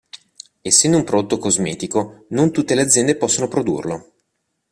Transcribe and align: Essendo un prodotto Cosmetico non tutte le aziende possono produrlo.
Essendo 0.63 0.97
un 0.97 1.03
prodotto 1.03 1.37
Cosmetico 1.37 2.25
non 2.29 2.51
tutte 2.51 2.73
le 2.73 2.81
aziende 2.81 3.15
possono 3.15 3.47
produrlo. 3.47 4.13